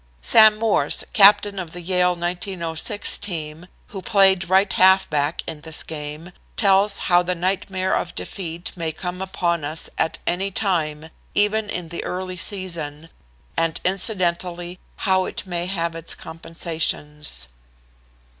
[0.23, 6.31] Sam Morse, captain of the Yale 1906 team, who played right halfback in this game,
[6.57, 11.89] tells how the nightmare of defeat may come upon us at any time, even in
[11.89, 13.09] the early season,
[13.55, 17.45] and incidentally how it may have its compensations.